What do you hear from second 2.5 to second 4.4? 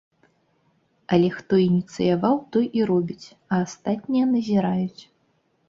той і робіць, а астатнія